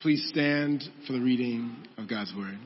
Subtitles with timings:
[0.00, 2.56] Please stand for the reading of God's Word.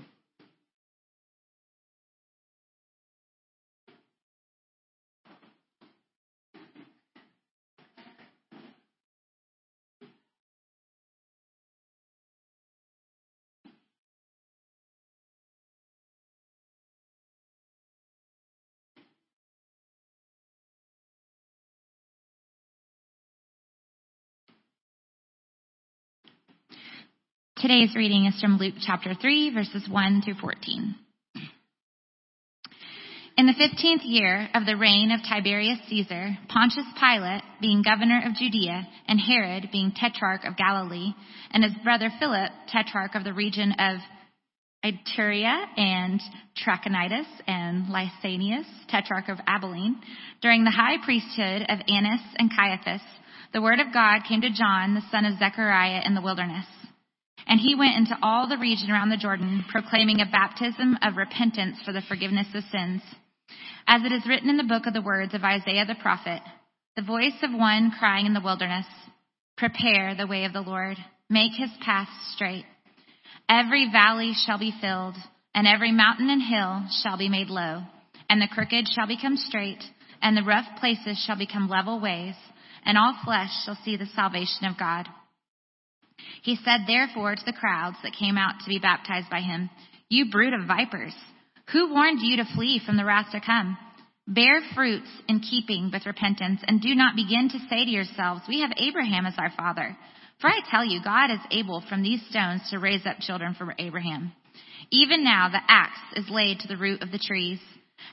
[27.63, 30.97] Today's reading is from Luke chapter 3, verses 1 through 14.
[33.39, 38.35] In the fifteenth year of the reign of Tiberius Caesar, Pontius Pilate, being governor of
[38.35, 41.13] Judea, and Herod, being tetrarch of Galilee,
[41.53, 43.99] and his brother Philip, tetrarch of the region of
[44.85, 46.21] Iturea and
[46.67, 50.01] Trachonitis, and Lysanias, tetrarch of Abilene,
[50.41, 53.03] during the high priesthood of Annas and Caiaphas,
[53.53, 56.67] the word of God came to John, the son of Zechariah, in the wilderness.
[57.53, 61.77] And he went into all the region around the Jordan, proclaiming a baptism of repentance
[61.85, 63.03] for the forgiveness of sins.
[63.87, 66.41] As it is written in the book of the words of Isaiah the prophet,
[66.97, 68.87] the voice of one crying in the wilderness,
[69.59, 70.97] Prepare the way of the Lord,
[71.29, 72.65] make his path straight.
[73.51, 75.17] Every valley shall be filled,
[75.55, 77.83] and every mountain and hill shall be made low,
[78.31, 79.85] and the crooked shall become straight,
[80.23, 82.35] and the rough places shall become level ways,
[82.87, 85.07] and all flesh shall see the salvation of God.
[86.43, 89.71] He said therefore to the crowds that came out to be baptized by him,
[90.09, 91.15] You brood of vipers,
[91.73, 93.77] who warned you to flee from the wrath to come?
[94.27, 98.61] Bear fruits in keeping with repentance, and do not begin to say to yourselves, We
[98.61, 99.97] have Abraham as our father.
[100.41, 103.75] For I tell you, God is able from these stones to raise up children for
[103.79, 104.33] Abraham.
[104.91, 107.59] Even now the axe is laid to the root of the trees.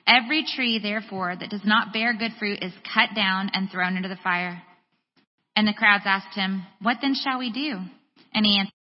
[0.08, 4.10] Every tree, therefore, that does not bear good fruit is cut down and thrown into
[4.10, 4.62] the fire.
[5.56, 7.80] And the crowds asked him, What then shall we do?
[8.34, 8.74] And he answered,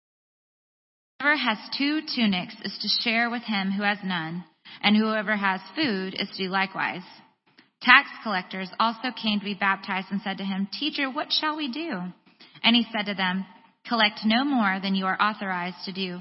[1.22, 4.46] Whoever has two tunics is to share with him who has none,
[4.82, 7.04] and whoever has food is to do likewise.
[7.82, 11.72] Tax collectors also came to be baptized and said to him, Teacher, what shall we
[11.72, 12.02] do?
[12.64, 13.46] And he said to them,
[13.88, 16.20] Collect no more than you are authorized to do.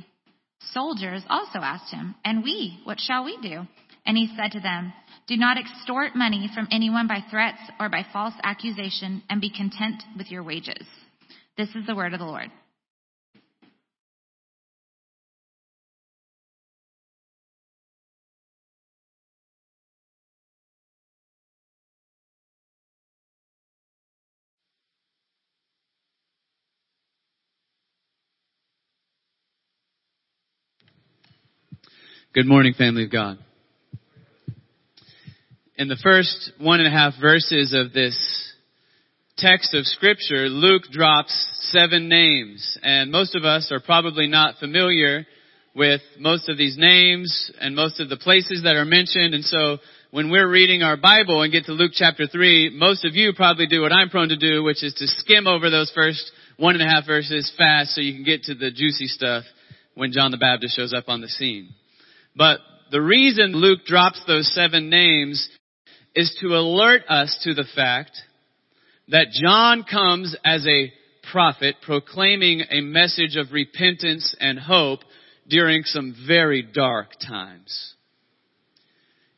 [0.73, 3.67] Soldiers also asked him, And we, what shall we do?
[4.07, 4.93] And he said to them,
[5.27, 10.03] Do not extort money from anyone by threats or by false accusation, and be content
[10.17, 10.87] with your wages.
[11.57, 12.51] This is the word of the Lord.
[32.35, 33.39] Good morning, family of God.
[35.77, 38.53] In the first one and a half verses of this
[39.39, 41.33] text of scripture, Luke drops
[41.73, 45.25] seven names, and most of us are probably not familiar
[45.75, 49.79] with most of these names and most of the places that are mentioned, and so
[50.11, 53.67] when we're reading our Bible and get to Luke chapter 3, most of you probably
[53.67, 56.85] do what I'm prone to do, which is to skim over those first one and
[56.85, 59.45] a half verses fast so you can get to the juicy stuff
[59.95, 61.71] when John the Baptist shows up on the scene.
[62.39, 62.61] But
[62.93, 65.49] the reason Luke drops those seven names
[66.15, 68.13] is to alert us to the fact
[69.09, 70.93] that John comes as a
[71.33, 75.01] prophet proclaiming a message of repentance and hope
[75.49, 77.95] during some very dark times.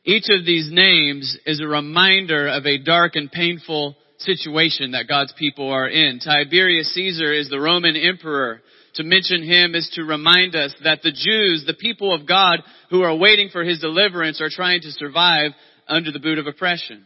[0.05, 5.33] Each of these names is a reminder of a dark and painful situation that God's
[5.39, 6.19] people are in.
[6.19, 8.61] Tiberius Caesar is the Roman emperor
[8.95, 12.59] to mention him is to remind us that the Jews, the people of God
[12.89, 15.51] who are waiting for his deliverance are trying to survive
[15.87, 17.05] under the boot of oppression.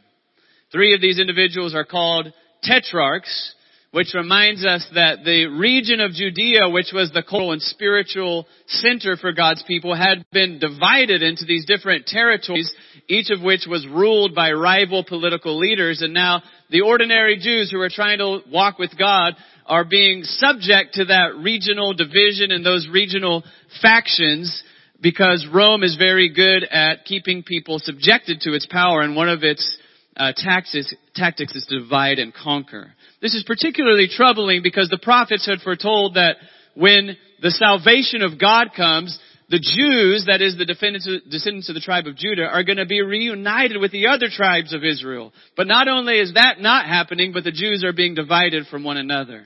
[0.72, 3.54] Three of these individuals are called tetrarchs,
[3.96, 9.16] which reminds us that the region of Judea, which was the cultural and spiritual center
[9.16, 12.70] for God's people, had been divided into these different territories,
[13.08, 16.02] each of which was ruled by rival political leaders.
[16.02, 20.96] And now the ordinary Jews who are trying to walk with God are being subject
[20.96, 23.46] to that regional division and those regional
[23.82, 24.62] factions
[25.00, 29.44] because Rome is very good at keeping people subjected to its power and one of
[29.44, 29.78] its
[30.18, 32.94] uh, tactics, tactics is to divide and conquer.
[33.22, 36.38] This is particularly troubling because the prophets had foretold that
[36.76, 39.18] when the salvation of God comes,
[39.50, 43.02] the Jews, that is the descendants of the tribe of Judah, are going to be
[43.02, 45.34] reunited with the other tribes of Israel.
[45.56, 48.98] But not only is that not happening, but the Jews are being divided from one
[48.98, 49.46] another.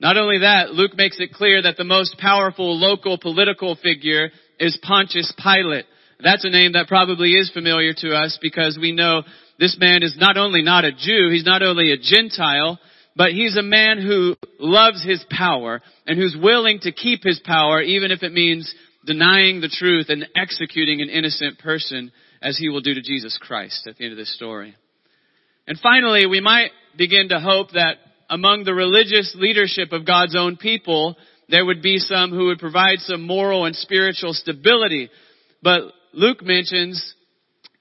[0.00, 4.76] Not only that, Luke makes it clear that the most powerful local political figure is
[4.82, 5.84] Pontius Pilate.
[6.22, 9.22] That's a name that probably is familiar to us because we know
[9.62, 12.80] this man is not only not a Jew, he's not only a Gentile,
[13.14, 17.80] but he's a man who loves his power and who's willing to keep his power
[17.80, 18.74] even if it means
[19.06, 22.10] denying the truth and executing an innocent person
[22.42, 24.74] as he will do to Jesus Christ at the end of this story.
[25.68, 27.98] And finally, we might begin to hope that
[28.28, 31.14] among the religious leadership of God's own people,
[31.48, 35.08] there would be some who would provide some moral and spiritual stability.
[35.62, 35.82] But
[36.12, 37.14] Luke mentions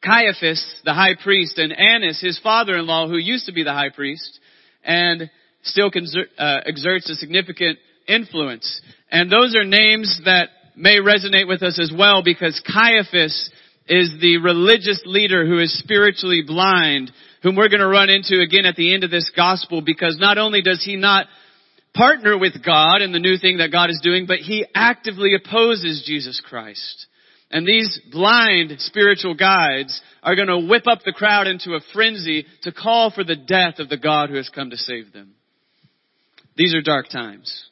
[0.03, 4.39] Caiaphas, the high priest, and Annas, his father-in-law, who used to be the high priest,
[4.83, 5.29] and
[5.63, 5.91] still
[6.37, 7.77] uh, exerts a significant
[8.07, 8.81] influence.
[9.11, 13.51] And those are names that may resonate with us as well because Caiaphas
[13.87, 17.11] is the religious leader who is spiritually blind,
[17.43, 20.37] whom we're going to run into again at the end of this gospel because not
[20.37, 21.27] only does he not
[21.93, 26.03] partner with God in the new thing that God is doing, but he actively opposes
[26.05, 27.07] Jesus Christ.
[27.51, 32.45] And these blind spiritual guides are going to whip up the crowd into a frenzy
[32.63, 35.33] to call for the death of the God who has come to save them.
[36.55, 37.69] These are dark times.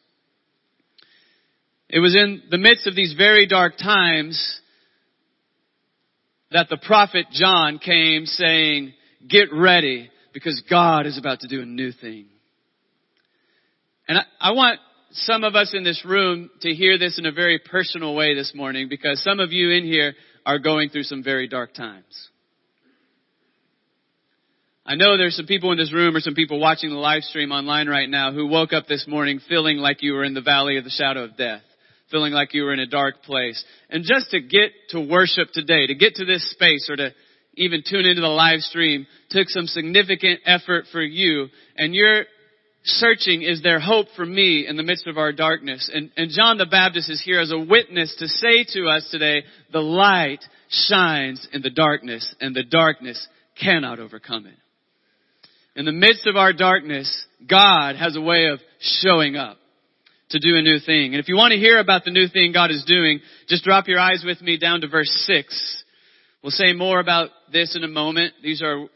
[1.90, 4.60] It was in the midst of these very dark times
[6.52, 8.94] that the prophet John came saying,
[9.28, 12.26] get ready because God is about to do a new thing.
[14.08, 14.80] And I, I want
[15.12, 18.54] some of us in this room to hear this in a very personal way this
[18.54, 20.14] morning because some of you in here
[20.46, 22.30] are going through some very dark times.
[24.86, 27.52] I know there's some people in this room or some people watching the live stream
[27.52, 30.78] online right now who woke up this morning feeling like you were in the valley
[30.78, 31.62] of the shadow of death,
[32.10, 33.64] feeling like you were in a dark place.
[33.90, 37.12] And just to get to worship today, to get to this space or to
[37.56, 42.24] even tune into the live stream took some significant effort for you and you're
[42.84, 45.90] searching, is there hope for me in the midst of our darkness?
[45.94, 49.44] And, and John the Baptist is here as a witness to say to us today,
[49.72, 53.28] the light shines in the darkness and the darkness
[53.62, 54.56] cannot overcome it.
[55.76, 59.58] In the midst of our darkness, God has a way of showing up
[60.30, 61.14] to do a new thing.
[61.14, 63.88] And if you want to hear about the new thing God is doing, just drop
[63.88, 65.84] your eyes with me down to verse 6.
[66.44, 68.34] We'll say more about this in a moment.
[68.44, 68.88] These are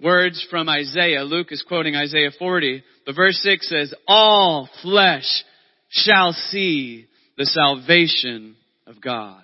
[0.00, 1.22] words from Isaiah.
[1.22, 2.82] Luke is quoting Isaiah 40.
[3.06, 5.44] But verse 6 says, All flesh
[5.88, 7.06] shall see
[7.36, 8.56] the salvation
[8.86, 9.42] of God.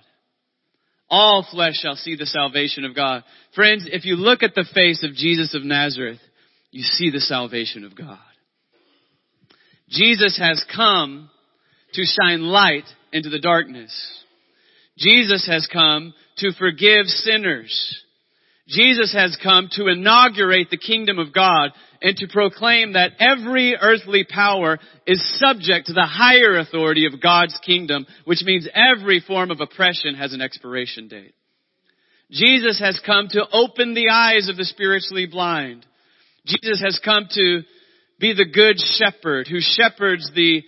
[1.09, 3.25] All flesh shall see the salvation of God.
[3.55, 6.21] Friends, if you look at the face of Jesus of Nazareth,
[6.71, 8.19] you see the salvation of God.
[9.89, 11.31] Jesus has come
[11.93, 13.95] to shine light into the darkness.
[14.99, 18.04] Jesus has come to forgive sinners.
[18.67, 21.71] Jesus has come to inaugurate the kingdom of God
[22.01, 27.59] and to proclaim that every earthly power is subject to the higher authority of God's
[27.65, 31.35] kingdom, which means every form of oppression has an expiration date.
[32.31, 35.85] Jesus has come to open the eyes of the spiritually blind.
[36.47, 37.63] Jesus has come to
[38.19, 40.63] be the good shepherd who shepherds the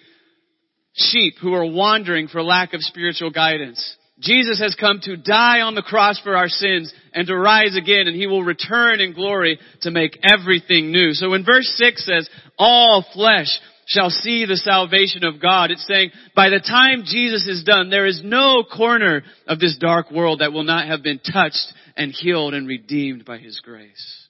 [0.94, 3.96] sheep who are wandering for lack of spiritual guidance.
[4.18, 8.06] Jesus has come to die on the cross for our sins and to rise again
[8.06, 11.12] and he will return in glory to make everything new.
[11.12, 16.12] So when verse 6 says, all flesh shall see the salvation of God, it's saying
[16.34, 20.52] by the time Jesus is done, there is no corner of this dark world that
[20.52, 24.28] will not have been touched and healed and redeemed by his grace.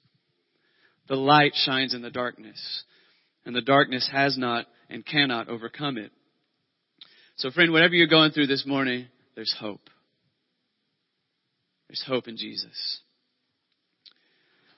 [1.07, 2.83] The light shines in the darkness
[3.45, 6.11] and the darkness has not and cannot overcome it.
[7.37, 9.07] So friend, whatever you're going through this morning,
[9.37, 9.89] there's hope.
[11.87, 12.99] There's hope in Jesus.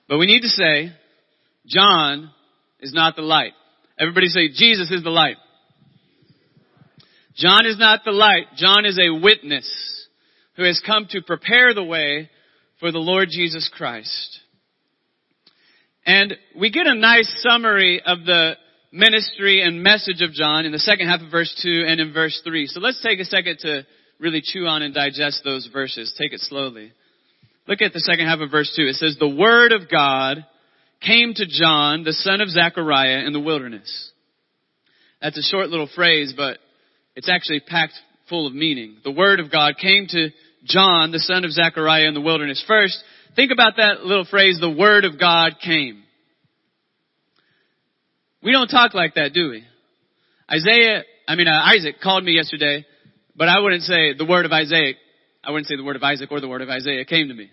[0.06, 0.92] But we need to say,
[1.66, 2.30] John
[2.78, 3.52] is not the light.
[3.98, 5.36] Everybody say, Jesus is the light.
[7.34, 8.54] John is not the light.
[8.56, 9.66] John is a witness
[10.56, 12.28] who has come to prepare the way
[12.80, 14.40] for the Lord Jesus Christ.
[16.04, 18.56] And we get a nice summary of the
[18.92, 22.38] ministry and message of John in the second half of verse 2 and in verse
[22.44, 22.66] 3.
[22.66, 23.86] So let's take a second to
[24.20, 26.14] really chew on and digest those verses.
[26.16, 26.92] Take it slowly.
[27.66, 28.82] Look at the second half of verse 2.
[28.82, 30.44] It says, The word of God
[31.00, 34.10] came to John, the son of Zechariah, in the wilderness.
[35.22, 36.58] That's a short little phrase, but
[37.16, 37.94] it's actually packed
[38.28, 38.96] full of meaning.
[39.04, 40.28] The word of God came to
[40.64, 42.62] John, the son of Zechariah, in the wilderness.
[42.66, 43.02] First,
[43.36, 46.02] think about that little phrase, the word of God came.
[48.42, 49.64] We don't talk like that, do we?
[50.50, 52.84] Isaiah, I mean, uh, Isaac called me yesterday
[53.36, 54.94] but I wouldn't say the word of Isaiah.
[55.42, 57.50] I wouldn't say the word of Isaac or the word of Isaiah came to me.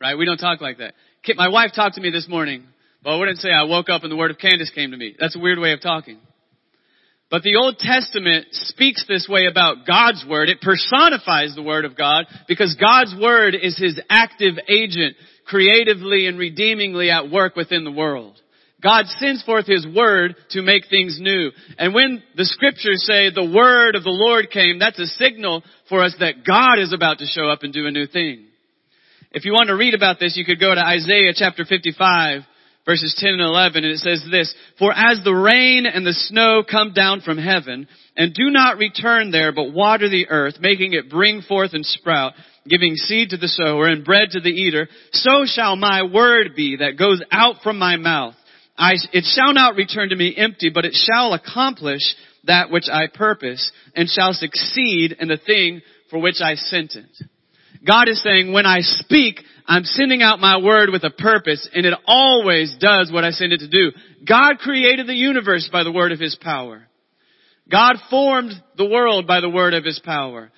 [0.00, 0.16] Right?
[0.16, 0.94] We don't talk like that.
[1.36, 2.64] My wife talked to me this morning,
[3.02, 5.14] but I wouldn't say I woke up and the word of Candace came to me.
[5.18, 6.18] That's a weird way of talking.
[7.30, 10.48] But the Old Testament speaks this way about God's Word.
[10.48, 15.14] It personifies the Word of God because God's Word is His active agent
[15.46, 18.40] creatively and redeemingly at work within the world.
[18.82, 21.50] God sends forth His Word to make things new.
[21.78, 26.02] And when the scriptures say the Word of the Lord came, that's a signal for
[26.02, 28.46] us that God is about to show up and do a new thing.
[29.32, 32.42] If you want to read about this, you could go to Isaiah chapter 55
[32.86, 36.62] verses 10 and 11 and it says this, For as the rain and the snow
[36.68, 41.10] come down from heaven and do not return there but water the earth, making it
[41.10, 42.32] bring forth and sprout,
[42.68, 46.76] giving seed to the sower and bread to the eater, so shall my word be
[46.76, 48.34] that goes out from my mouth.
[48.80, 52.00] I, it shall not return to me empty, but it shall accomplish
[52.44, 57.04] that which I purpose and shall succeed in the thing for which I sent it.
[57.86, 61.84] God is saying, when I speak, I'm sending out my word with a purpose and
[61.84, 63.92] it always does what I send it to do.
[64.26, 66.88] God created the universe by the word of his power.
[67.70, 70.50] God formed the world by the word of his power.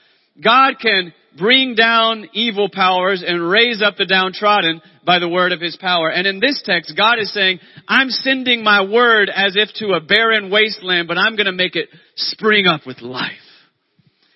[0.42, 5.60] God can bring down evil powers and raise up the downtrodden by the word of
[5.60, 6.10] his power.
[6.10, 10.00] And in this text, God is saying, I'm sending my word as if to a
[10.00, 13.32] barren wasteland, but I'm gonna make it spring up with life.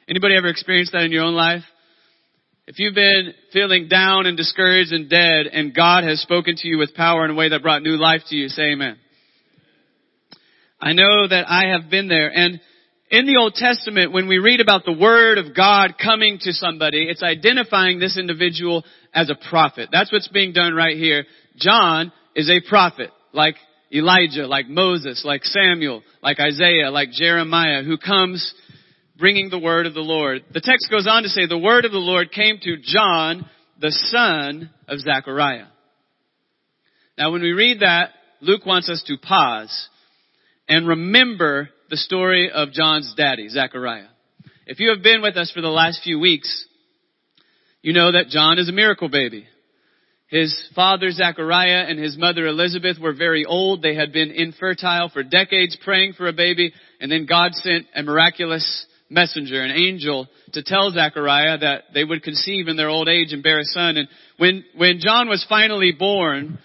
[0.09, 1.63] Anybody ever experienced that in your own life?
[2.69, 6.79] If you've been feeling down and discouraged and dead and God has spoken to you
[6.79, 8.97] with power in a way that brought new life to you, say amen.
[10.81, 12.61] I know that I have been there and
[13.11, 17.09] in the Old Testament, when we read about the Word of God coming to somebody,
[17.09, 18.85] it's identifying this individual
[19.15, 19.91] as a prophet.
[19.93, 21.25] That's what's being done right here.
[21.57, 23.55] John is a prophet, like
[23.93, 28.55] Elijah, like Moses, like Samuel, like Isaiah, like Jeremiah, who comes
[29.17, 30.45] bringing the word of the Lord.
[30.53, 33.49] The text goes on to say, the word of the Lord came to John,
[33.81, 35.67] the son of Zechariah.
[37.17, 38.11] Now when we read that,
[38.41, 39.89] Luke wants us to pause
[40.69, 44.09] and remember the story of John's daddy, Zechariah.
[44.67, 46.67] If you have been with us for the last few weeks,
[47.83, 49.47] you know that John is a miracle baby.
[50.29, 53.81] His father Zechariah and his mother Elizabeth were very old.
[53.81, 58.03] They had been infertile for decades praying for a baby and then God sent a
[58.03, 63.33] miraculous messenger, an angel, to tell Zechariah that they would conceive in their old age
[63.33, 63.97] and bear a son.
[63.97, 66.59] And when, when John was finally born,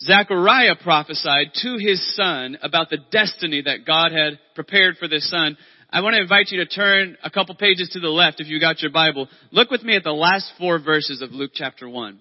[0.00, 5.56] Zechariah prophesied to his son about the destiny that God had prepared for this son.
[5.90, 8.60] I want to invite you to turn a couple pages to the left if you
[8.60, 9.28] got your Bible.
[9.50, 12.18] Look with me at the last four verses of Luke chapter 1.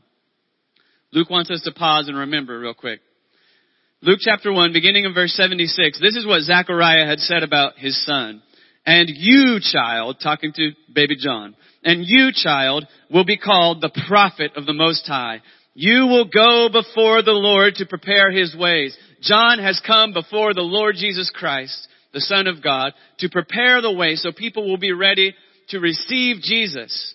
[1.12, 3.00] Luke wants us to pause and remember real quick.
[4.02, 8.04] Luke chapter 1, beginning in verse 76, this is what Zechariah had said about his
[8.06, 8.42] son.
[8.86, 14.52] And you, child, talking to baby John, and you, child, will be called the prophet
[14.56, 15.42] of the Most High.
[15.80, 18.98] You will go before the Lord to prepare his ways.
[19.22, 23.92] John has come before the Lord Jesus Christ, the Son of God, to prepare the
[23.92, 25.36] way so people will be ready
[25.70, 27.14] to receive Jesus.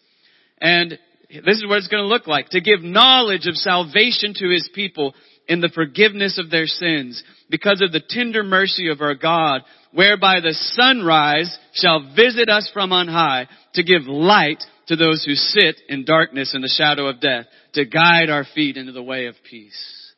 [0.60, 0.92] And
[1.28, 2.50] this is what it's going to look like.
[2.50, 5.12] To give knowledge of salvation to his people
[5.48, 10.38] in the forgiveness of their sins because of the tender mercy of our God, whereby
[10.38, 15.80] the sunrise shall visit us from on high to give light to those who sit
[15.88, 19.34] in darkness and the shadow of death, to guide our feet into the way of
[19.48, 20.12] peace.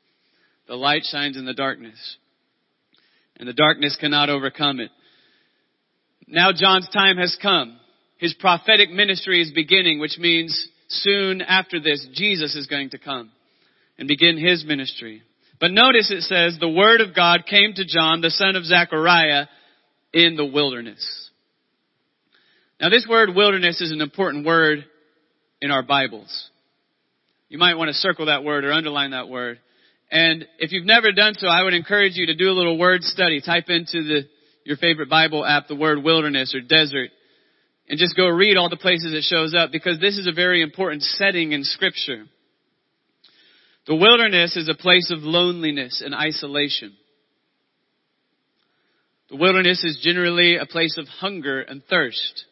[0.66, 2.16] The light shines in the darkness,
[3.38, 4.90] and the darkness cannot overcome it.
[6.26, 7.78] Now John's time has come.
[8.16, 13.30] His prophetic ministry is beginning, which means soon after this, Jesus is going to come
[13.98, 15.22] and begin his ministry.
[15.60, 19.46] But notice it says, the word of God came to John, the son of Zechariah,
[20.12, 21.23] in the wilderness.
[22.80, 24.84] Now this word wilderness is an important word
[25.60, 26.50] in our Bibles.
[27.48, 29.60] You might want to circle that word or underline that word.
[30.10, 33.02] And if you've never done so, I would encourage you to do a little word
[33.02, 33.40] study.
[33.40, 34.22] Type into the,
[34.64, 37.10] your favorite Bible app the word wilderness or desert
[37.88, 40.62] and just go read all the places it shows up because this is a very
[40.62, 42.24] important setting in scripture.
[43.86, 46.96] The wilderness is a place of loneliness and isolation.
[49.30, 52.46] The wilderness is generally a place of hunger and thirst.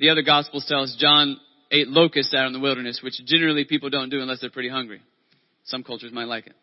[0.00, 1.38] The other Gospels tell us John
[1.70, 5.02] ate locusts out in the wilderness, which generally people don't do unless they're pretty hungry.
[5.64, 6.54] Some cultures might like it.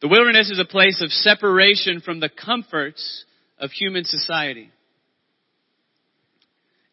[0.00, 3.24] The wilderness is a place of separation from the comforts
[3.58, 4.70] of human society.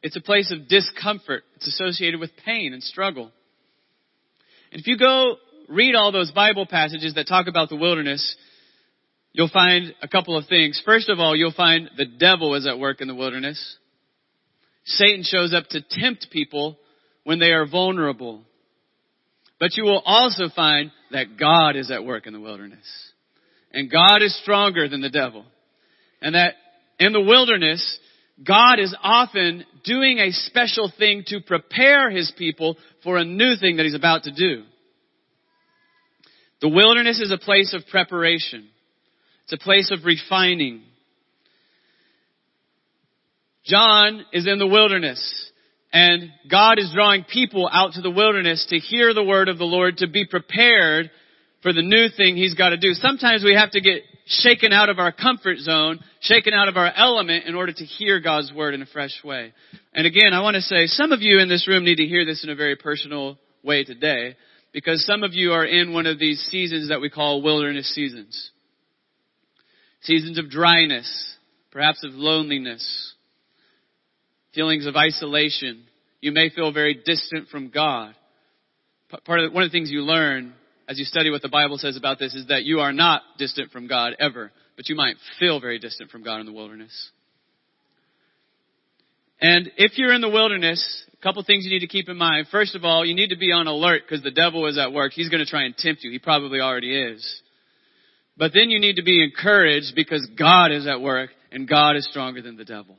[0.03, 1.43] It's a place of discomfort.
[1.55, 3.31] It's associated with pain and struggle.
[4.71, 5.37] And if you go
[5.69, 8.35] read all those Bible passages that talk about the wilderness,
[9.31, 10.81] you'll find a couple of things.
[10.85, 13.77] First of all, you'll find the devil is at work in the wilderness.
[14.85, 16.77] Satan shows up to tempt people
[17.23, 18.41] when they are vulnerable.
[19.59, 22.85] But you will also find that God is at work in the wilderness.
[23.71, 25.45] And God is stronger than the devil.
[26.21, 26.55] And that
[26.99, 27.99] in the wilderness,
[28.45, 33.77] God is often doing a special thing to prepare his people for a new thing
[33.77, 34.63] that he's about to do.
[36.61, 38.69] The wilderness is a place of preparation.
[39.43, 40.83] It's a place of refining.
[43.65, 45.49] John is in the wilderness
[45.91, 49.65] and God is drawing people out to the wilderness to hear the word of the
[49.65, 51.09] Lord, to be prepared
[51.61, 52.93] for the new thing He's got to do.
[52.93, 56.91] Sometimes we have to get shaken out of our comfort zone, shaken out of our
[56.95, 59.53] element in order to hear God's word in a fresh way.
[59.93, 62.25] And again, I want to say some of you in this room need to hear
[62.25, 64.35] this in a very personal way today
[64.71, 68.51] because some of you are in one of these seasons that we call wilderness seasons.
[70.01, 71.35] Seasons of dryness,
[71.71, 73.08] perhaps of loneliness,
[74.59, 75.85] feelings of isolation.
[76.19, 78.13] You may feel very distant from God.
[79.25, 80.53] Part of the, one of the things you learn
[80.85, 83.71] as you study what the Bible says about this is that you are not distant
[83.71, 86.91] from God ever, but you might feel very distant from God in the wilderness.
[89.39, 92.47] And if you're in the wilderness, a couple things you need to keep in mind.
[92.51, 95.13] First of all, you need to be on alert because the devil is at work.
[95.13, 96.11] He's going to try and tempt you.
[96.11, 97.41] He probably already is.
[98.35, 102.05] But then you need to be encouraged because God is at work and God is
[102.09, 102.97] stronger than the devil.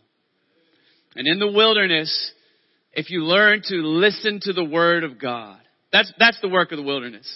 [1.17, 2.33] And in the wilderness,
[2.93, 5.59] if you learn to listen to the word of God,
[5.93, 7.26] that's, that's the work of the wilderness.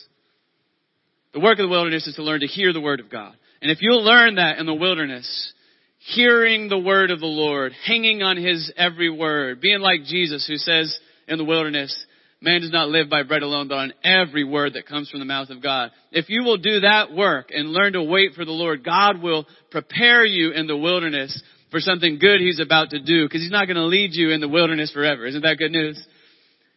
[1.32, 3.34] The work of the wilderness is to learn to hear the word of God.
[3.60, 5.52] And if you'll learn that in the wilderness,
[5.98, 10.56] hearing the word of the Lord, hanging on his every word, being like Jesus who
[10.56, 11.96] says in the wilderness,
[12.40, 15.26] man does not live by bread alone, but on every word that comes from the
[15.26, 15.90] mouth of God.
[16.12, 19.46] If you will do that work and learn to wait for the Lord, God will
[19.70, 21.42] prepare you in the wilderness
[21.74, 24.40] for something good he's about to do because he's not going to lead you in
[24.40, 25.26] the wilderness forever.
[25.26, 26.00] Isn't that good news?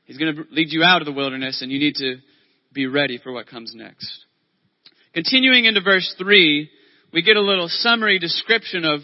[0.05, 2.15] He's going to lead you out of the wilderness and you need to
[2.73, 4.25] be ready for what comes next.
[5.13, 6.67] Continuing into verse 3,
[7.13, 9.01] we get a little summary description of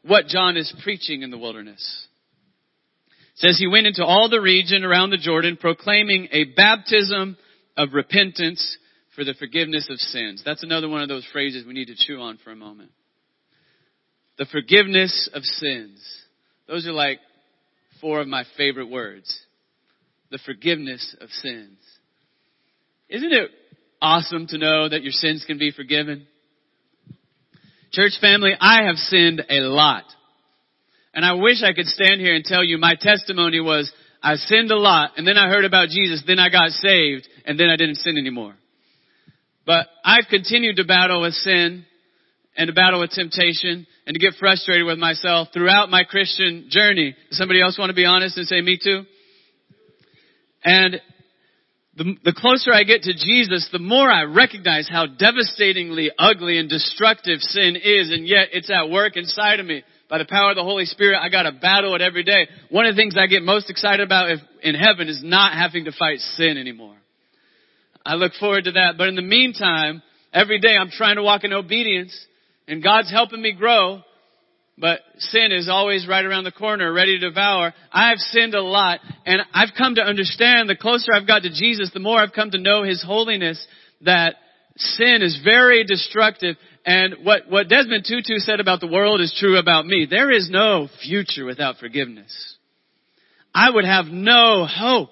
[0.00, 2.06] what John is preaching in the wilderness.
[3.34, 7.36] It says he went into all the region around the Jordan proclaiming a baptism
[7.76, 8.78] of repentance
[9.14, 10.42] for the forgiveness of sins.
[10.42, 12.92] That's another one of those phrases we need to chew on for a moment.
[14.38, 16.00] The forgiveness of sins.
[16.68, 17.18] Those are like
[18.00, 19.36] four of my favorite words.
[20.30, 21.78] The forgiveness of sins.
[23.08, 23.50] Isn't it
[24.00, 26.26] awesome to know that your sins can be forgiven?
[27.90, 30.04] Church family, I have sinned a lot.
[31.14, 33.90] And I wish I could stand here and tell you my testimony was
[34.22, 37.58] I sinned a lot and then I heard about Jesus, then I got saved and
[37.58, 38.54] then I didn't sin anymore.
[39.66, 41.86] But I've continued to battle with sin
[42.58, 47.14] and to battle with temptation and to get frustrated with myself throughout my Christian journey.
[47.30, 49.04] Does somebody else want to be honest and say me too?
[50.64, 51.00] And
[51.96, 56.68] the, the closer I get to Jesus, the more I recognize how devastatingly ugly and
[56.68, 59.84] destructive sin is, and yet it's at work inside of me.
[60.10, 62.48] By the power of the Holy Spirit, I gotta battle it every day.
[62.70, 65.84] One of the things I get most excited about if, in heaven is not having
[65.84, 66.96] to fight sin anymore.
[68.04, 68.94] I look forward to that.
[68.96, 72.16] But in the meantime, every day I'm trying to walk in obedience,
[72.68, 74.02] and God's helping me grow,
[74.76, 77.74] but sin is always right around the corner, ready to devour.
[77.90, 81.90] I've sinned a lot, and I've come to understand the closer I've got to Jesus,
[81.92, 83.64] the more I've come to know His holiness,
[84.02, 84.36] that
[84.76, 86.56] sin is very destructive.
[86.86, 90.06] And what, what Desmond Tutu said about the world is true about me.
[90.08, 92.56] There is no future without forgiveness.
[93.52, 95.10] I would have no hope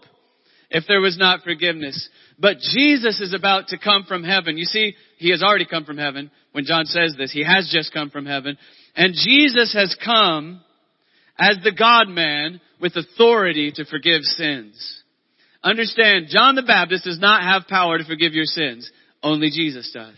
[0.71, 2.09] if there was not forgiveness.
[2.39, 4.59] But Jesus is about to come from heaven.
[4.59, 6.31] You see, He has already come from heaven.
[6.57, 8.57] When John says this, He has just come from heaven.
[8.97, 10.63] And Jesus has come
[11.39, 15.03] as the God man with authority to forgive sins.
[15.63, 18.91] Understand, John the Baptist does not have power to forgive your sins.
[19.23, 20.17] Only Jesus does.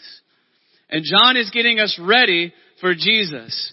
[0.89, 3.73] And John is getting us ready for Jesus.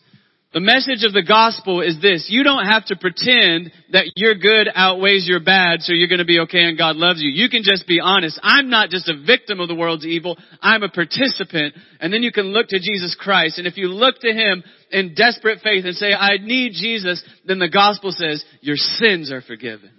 [0.56, 2.28] The message of the gospel is this.
[2.30, 6.26] You don't have to pretend that your good outweighs your bad so you're going to
[6.26, 7.30] be okay and God loves you.
[7.30, 8.40] You can just be honest.
[8.42, 10.38] I'm not just a victim of the world's evil.
[10.62, 11.76] I'm a participant.
[12.00, 13.58] And then you can look to Jesus Christ.
[13.58, 17.60] And if you look to Him in desperate faith and say, I need Jesus, then
[17.60, 19.92] the gospel says your sins are forgiven.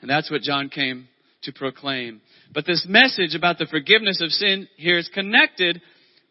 [0.00, 1.08] And that's what John came
[1.42, 2.22] to proclaim.
[2.54, 5.82] But this message about the forgiveness of sin here is connected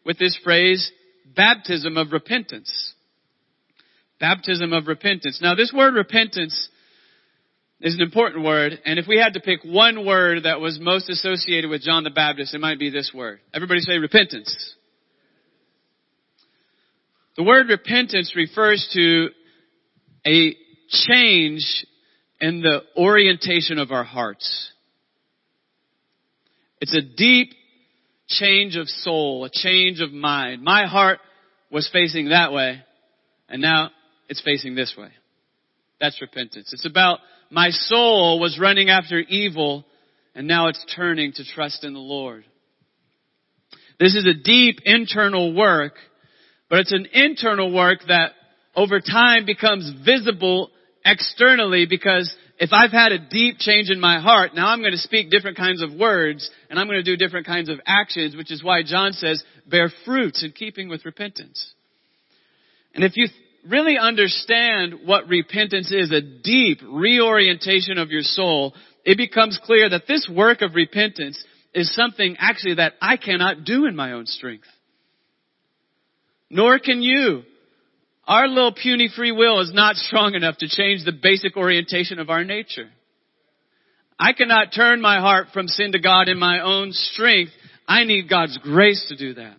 [0.04, 0.90] with this phrase,
[1.36, 2.87] baptism of repentance.
[4.20, 5.40] Baptism of repentance.
[5.40, 6.68] Now this word repentance
[7.80, 11.08] is an important word, and if we had to pick one word that was most
[11.08, 13.38] associated with John the Baptist, it might be this word.
[13.54, 14.74] Everybody say repentance.
[17.36, 19.28] The word repentance refers to
[20.26, 20.56] a
[20.88, 21.86] change
[22.40, 24.72] in the orientation of our hearts.
[26.80, 27.52] It's a deep
[28.28, 30.62] change of soul, a change of mind.
[30.62, 31.20] My heart
[31.70, 32.82] was facing that way,
[33.48, 33.90] and now
[34.28, 35.10] it's facing this way.
[36.00, 36.72] That's repentance.
[36.72, 39.84] It's about my soul was running after evil
[40.34, 42.44] and now it's turning to trust in the Lord.
[43.98, 45.94] This is a deep internal work,
[46.70, 48.32] but it's an internal work that
[48.76, 50.70] over time becomes visible
[51.04, 54.98] externally because if I've had a deep change in my heart, now I'm going to
[54.98, 58.52] speak different kinds of words and I'm going to do different kinds of actions, which
[58.52, 61.72] is why John says bear fruits in keeping with repentance.
[62.94, 63.26] And if you
[63.68, 70.06] really understand what repentance is, a deep reorientation of your soul, it becomes clear that
[70.06, 71.42] this work of repentance
[71.74, 74.66] is something actually that I cannot do in my own strength.
[76.50, 77.42] Nor can you.
[78.26, 82.30] Our little puny free will is not strong enough to change the basic orientation of
[82.30, 82.88] our nature.
[84.18, 87.52] I cannot turn my heart from sin to God in my own strength.
[87.86, 89.56] I need God's grace to do that.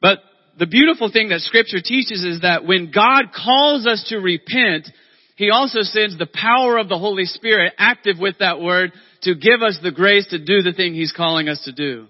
[0.00, 0.18] But
[0.58, 4.88] the beautiful thing that scripture teaches is that when God calls us to repent,
[5.36, 8.92] He also sends the power of the Holy Spirit active with that word
[9.22, 12.06] to give us the grace to do the thing He's calling us to do.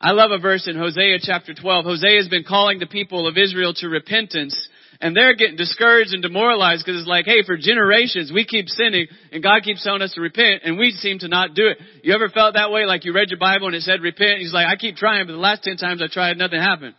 [0.00, 1.84] I love a verse in Hosea chapter 12.
[1.84, 4.68] Hosea has been calling the people of Israel to repentance
[5.00, 9.06] and they're getting discouraged and demoralized because it's like, hey, for generations we keep sinning
[9.32, 11.78] and God keeps telling us to repent and we seem to not do it.
[12.02, 12.84] You ever felt that way?
[12.84, 14.32] Like you read your Bible and it said repent.
[14.32, 16.94] And He's like, I keep trying, but the last 10 times I tried, nothing happened.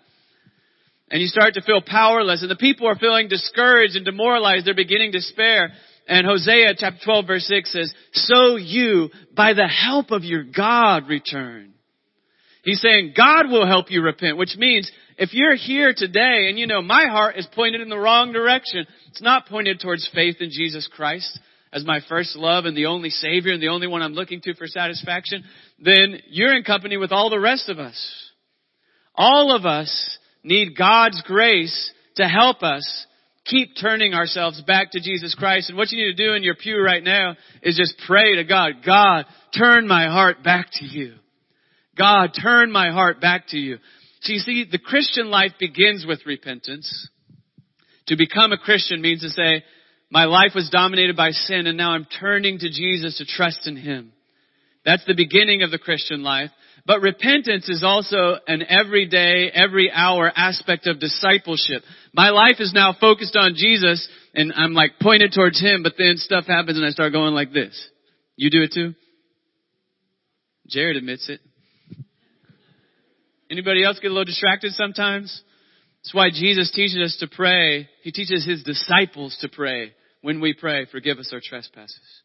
[1.13, 4.65] And you start to feel powerless and the people are feeling discouraged and demoralized.
[4.65, 5.71] They're beginning to despair.
[6.08, 11.08] And Hosea chapter 12 verse 6 says, so you, by the help of your God,
[11.08, 11.76] return.
[12.63, 16.65] He's saying God will help you repent, which means if you're here today and you
[16.65, 20.49] know my heart is pointed in the wrong direction, it's not pointed towards faith in
[20.49, 21.39] Jesus Christ
[21.71, 24.56] as my first love and the only savior and the only one I'm looking to
[24.56, 25.43] for satisfaction,
[25.78, 28.32] then you're in company with all the rest of us.
[29.13, 33.06] All of us need God's grace to help us
[33.45, 35.69] keep turning ourselves back to Jesus Christ.
[35.69, 38.43] And what you need to do in your pew right now is just pray to
[38.43, 39.25] God, God,
[39.58, 41.15] turn my heart back to you.
[41.97, 43.77] God, turn my heart back to you.
[44.21, 47.10] So you see, the Christian life begins with repentance.
[48.08, 49.63] To become a Christian means to say,
[50.10, 53.75] my life was dominated by sin and now I'm turning to Jesus to trust in
[53.75, 54.13] Him.
[54.86, 56.51] That's the beginning of the Christian life.
[56.86, 61.82] But repentance is also an everyday, every hour aspect of discipleship.
[62.13, 66.17] My life is now focused on Jesus and I'm like pointed towards Him, but then
[66.17, 67.89] stuff happens and I start going like this.
[68.36, 68.96] You do it too?
[70.67, 71.39] Jared admits it.
[73.50, 75.43] Anybody else get a little distracted sometimes?
[76.04, 77.88] That's why Jesus teaches us to pray.
[78.02, 82.22] He teaches his disciples to pray when we pray, forgive us our trespasses.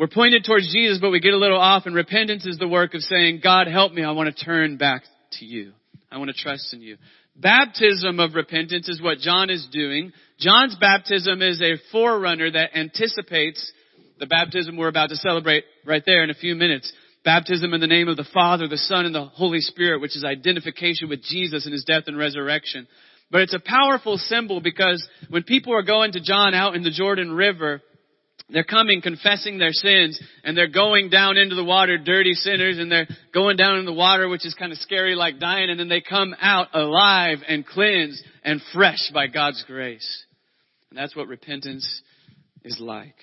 [0.00, 2.94] We're pointed towards Jesus, but we get a little off, and repentance is the work
[2.94, 5.72] of saying, God help me, I want to turn back to you.
[6.10, 6.96] I want to trust in you.
[7.36, 10.14] Baptism of repentance is what John is doing.
[10.38, 13.70] John's baptism is a forerunner that anticipates
[14.18, 16.90] the baptism we're about to celebrate right there in a few minutes.
[17.22, 20.24] Baptism in the name of the Father, the Son, and the Holy Spirit, which is
[20.24, 22.88] identification with Jesus and His death and resurrection.
[23.30, 26.90] But it's a powerful symbol because when people are going to John out in the
[26.90, 27.82] Jordan River,
[28.52, 32.90] they're coming confessing their sins and they're going down into the water, dirty sinners, and
[32.90, 35.88] they're going down in the water, which is kind of scary like dying, and then
[35.88, 40.24] they come out alive and cleansed and fresh by God's grace.
[40.90, 42.02] And that's what repentance
[42.64, 43.14] is like.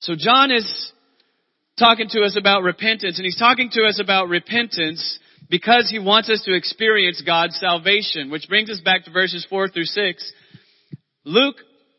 [0.00, 0.92] So John is
[1.78, 6.30] talking to us about repentance, and he's talking to us about repentance because he wants
[6.30, 10.32] us to experience God's salvation, which brings us back to verses 4 through 6.
[11.24, 11.56] Luke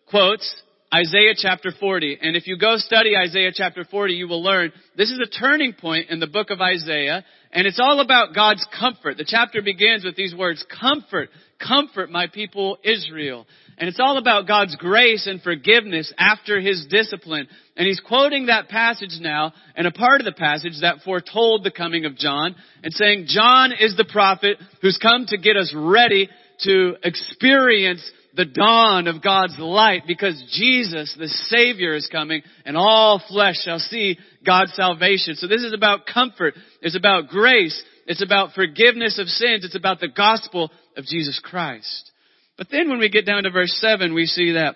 [0.10, 0.63] quotes
[0.94, 5.10] Isaiah chapter 40, and if you go study Isaiah chapter 40, you will learn this
[5.10, 9.18] is a turning point in the book of Isaiah, and it's all about God's comfort.
[9.18, 13.48] The chapter begins with these words, comfort, comfort my people Israel.
[13.80, 17.48] And it's all about God's grace and forgiveness after His discipline.
[17.76, 21.72] And he's quoting that passage now, and a part of the passage that foretold the
[21.72, 26.30] coming of John, and saying, John is the prophet who's come to get us ready
[26.66, 33.22] to experience the dawn of God's light because Jesus, the Savior, is coming and all
[33.28, 35.36] flesh shall see God's salvation.
[35.36, 36.56] So this is about comfort.
[36.82, 37.82] It's about grace.
[38.08, 39.64] It's about forgiveness of sins.
[39.64, 42.12] It's about the gospel of Jesus Christ.
[42.58, 44.76] But then when we get down to verse 7, we see that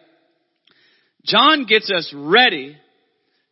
[1.26, 2.78] John gets us ready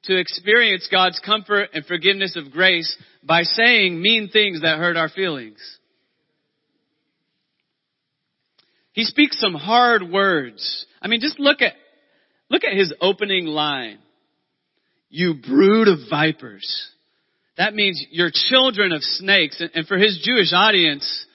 [0.03, 5.09] to experience God's comfort and forgiveness of grace by saying mean things that hurt our
[5.09, 5.57] feelings.
[8.95, 10.85] He speaks some hard words.
[11.01, 11.73] I mean, just look at,
[12.49, 13.99] look at his opening line.
[15.09, 16.87] You brood of vipers.
[17.57, 19.61] That means you're children of snakes.
[19.73, 21.25] And for his Jewish audience,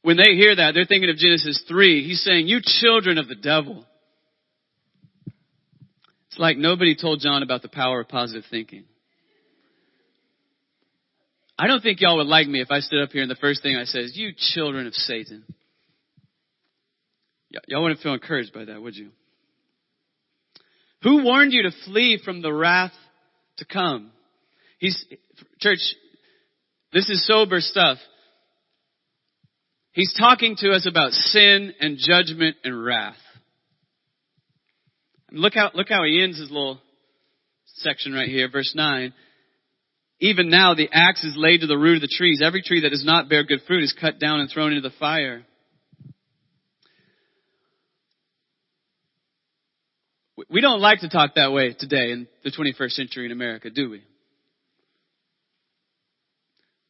[0.00, 2.08] when they hear that, they're thinking of Genesis 3.
[2.08, 3.84] He's saying, you children of the devil.
[6.28, 8.84] It's like nobody told John about the power of positive thinking.
[11.58, 13.62] I don't think y'all would like me if I stood up here and the first
[13.62, 15.44] thing I said is, you children of Satan.
[17.68, 19.10] Y'all wouldn't feel encouraged by that, would you?
[21.02, 22.92] Who warned you to flee from the wrath
[23.58, 24.10] to come?
[24.78, 25.04] He's,
[25.60, 25.78] church,
[26.92, 27.98] this is sober stuff.
[29.92, 33.16] He's talking to us about sin and judgment and wrath.
[35.30, 36.80] Look how, look how he ends his little
[37.76, 39.12] section right here, verse 9.
[40.20, 42.40] Even now the axe is laid to the root of the trees.
[42.42, 44.94] Every tree that does not bear good fruit is cut down and thrown into the
[44.98, 45.44] fire.
[50.54, 53.90] We don't like to talk that way today in the 21st century in America, do
[53.90, 54.04] we?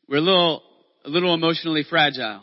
[0.07, 0.63] We're a little,
[1.07, 2.43] a little emotionally fragile.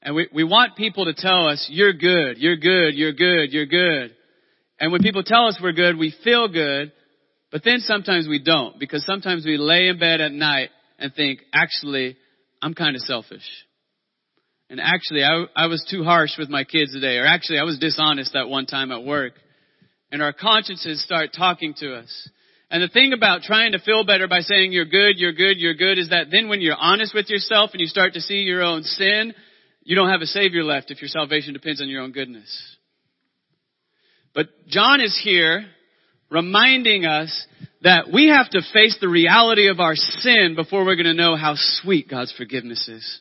[0.00, 3.66] And we, we want people to tell us, you're good, you're good, you're good, you're
[3.66, 4.14] good.
[4.78, 6.92] And when people tell us we're good, we feel good,
[7.50, 11.40] but then sometimes we don't, because sometimes we lay in bed at night and think,
[11.52, 12.16] actually,
[12.62, 13.42] I'm kind of selfish.
[14.70, 17.80] And actually, I, I was too harsh with my kids today, or actually, I was
[17.80, 19.32] dishonest that one time at work.
[20.12, 22.28] And our consciences start talking to us.
[22.70, 25.74] And the thing about trying to feel better by saying you're good, you're good, you're
[25.74, 28.62] good is that then when you're honest with yourself and you start to see your
[28.62, 29.34] own sin,
[29.82, 32.76] you don't have a savior left if your salvation depends on your own goodness.
[34.34, 35.66] But John is here
[36.30, 37.46] reminding us
[37.82, 41.36] that we have to face the reality of our sin before we're going to know
[41.36, 43.20] how sweet God's forgiveness is.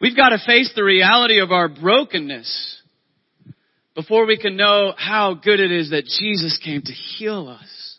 [0.00, 2.77] We've got to face the reality of our brokenness
[3.98, 7.98] before we can know how good it is that Jesus came to heal us.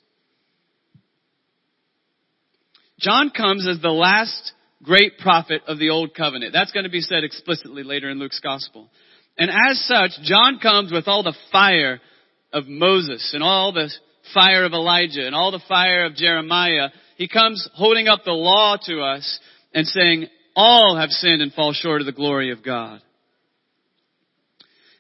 [3.00, 6.54] John comes as the last great prophet of the old covenant.
[6.54, 8.90] That's going to be said explicitly later in Luke's gospel.
[9.38, 12.00] And as such, John comes with all the fire
[12.54, 13.92] of Moses and all the
[14.34, 16.92] fire of Elijah and all the fire of Jeremiah.
[17.18, 19.40] He comes holding up the law to us
[19.74, 23.02] and saying, all have sinned and fall short of the glory of God.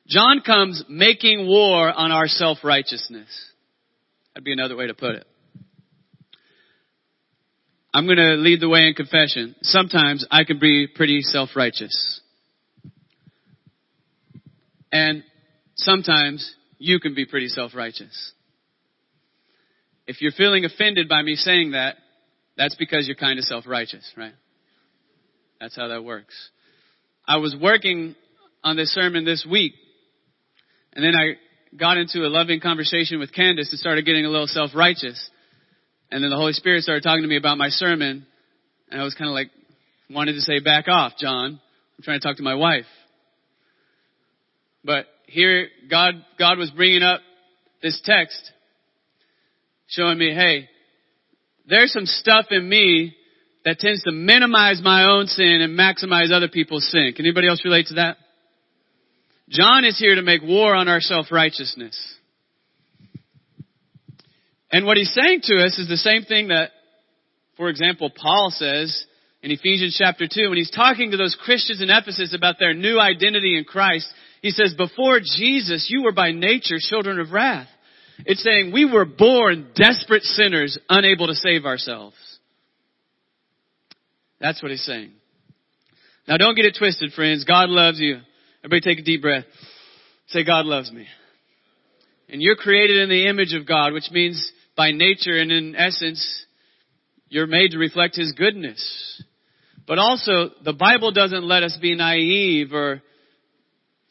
[0.09, 3.27] John comes making war on our self-righteousness.
[4.33, 5.27] That'd be another way to put it.
[7.93, 9.55] I'm going to lead the way in confession.
[9.61, 12.21] Sometimes I can be pretty self-righteous.
[14.91, 15.23] And
[15.75, 18.33] sometimes you can be pretty self-righteous.
[20.07, 21.97] If you're feeling offended by me saying that,
[22.57, 24.33] that's because you're kind of self-righteous, right?
[25.61, 26.49] That's how that works.
[27.27, 28.15] I was working
[28.63, 29.73] on this sermon this week
[30.99, 34.47] and then I got into a loving conversation with Candace and started getting a little
[34.47, 35.29] self-righteous.
[36.11, 38.25] And then the Holy Spirit started talking to me about my sermon.
[38.91, 39.49] And I was kind of like,
[40.09, 41.61] wanted to say, back off, John.
[41.97, 42.83] I'm trying to talk to my wife.
[44.83, 47.21] But here, God, God was bringing up
[47.81, 48.51] this text,
[49.87, 50.67] showing me, hey,
[51.65, 53.15] there's some stuff in me
[53.63, 57.13] that tends to minimize my own sin and maximize other people's sin.
[57.15, 58.17] Can anybody else relate to that?
[59.49, 62.15] John is here to make war on our self-righteousness.
[64.71, 66.69] And what he's saying to us is the same thing that,
[67.57, 69.05] for example, Paul says
[69.41, 72.99] in Ephesians chapter 2 when he's talking to those Christians in Ephesus about their new
[72.99, 74.07] identity in Christ.
[74.41, 77.67] He says, before Jesus, you were by nature children of wrath.
[78.25, 82.15] It's saying we were born desperate sinners, unable to save ourselves.
[84.39, 85.11] That's what he's saying.
[86.27, 87.45] Now don't get it twisted, friends.
[87.45, 88.19] God loves you.
[88.63, 89.45] Everybody take a deep breath.
[90.27, 91.07] Say, God loves me.
[92.27, 96.45] And you're created in the image of God, which means by nature and in essence,
[97.29, 99.23] you're made to reflect His goodness.
[99.87, 103.01] But also, the Bible doesn't let us be naive or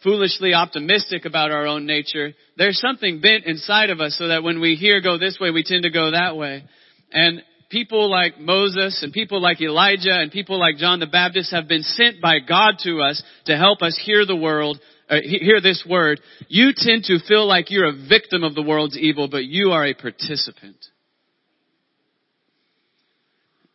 [0.02, 2.32] foolishly optimistic about our own nature.
[2.56, 5.62] There's something bent inside of us so that when we hear go this way, we
[5.62, 6.64] tend to go that way.
[7.12, 11.68] And people like Moses and people like Elijah and people like John the Baptist have
[11.68, 15.84] been sent by God to us to help us hear the world, uh, hear this
[15.88, 16.20] word.
[16.48, 19.86] You tend to feel like you're a victim of the world's evil, but you are
[19.86, 20.76] a participant.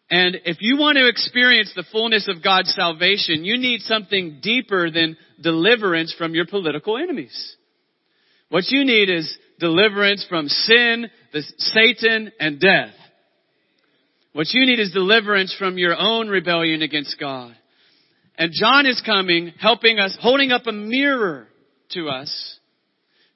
[0.10, 4.91] And if you want to experience the fullness of God's salvation, you need something deeper
[4.91, 7.56] than deliverance from your political enemies.
[8.49, 11.10] What you need is deliverance from sin,
[11.58, 12.93] Satan, and death.
[14.34, 17.56] What you need is deliverance from your own rebellion against God.
[18.38, 21.48] And John is coming, helping us, holding up a mirror
[21.91, 22.60] to us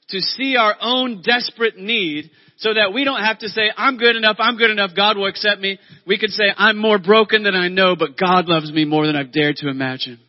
[0.09, 4.15] to see our own desperate need so that we don't have to say, I'm good
[4.15, 5.77] enough, I'm good enough, God will accept me.
[6.07, 9.15] We can say, I'm more broken than I know, but God loves me more than
[9.15, 10.19] I've dared to imagine.